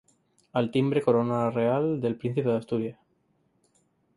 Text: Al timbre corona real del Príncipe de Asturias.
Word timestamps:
Al 0.61 0.69
timbre 0.71 1.03
corona 1.07 1.51
real 1.51 2.01
del 2.01 2.15
Príncipe 2.15 2.49
de 2.49 2.57
Asturias. 2.57 2.97